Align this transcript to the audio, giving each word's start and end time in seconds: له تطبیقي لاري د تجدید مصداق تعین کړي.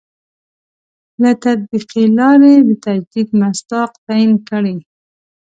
له 1.21 1.31
تطبیقي 1.43 2.03
لاري 2.17 2.55
د 2.67 2.69
تجدید 2.85 3.29
مصداق 3.41 3.91
تعین 4.05 4.31
کړي. 4.49 4.75